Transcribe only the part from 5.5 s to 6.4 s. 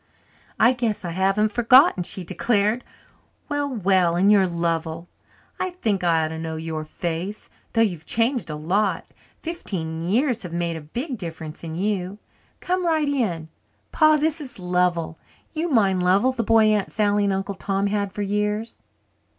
I think I ought to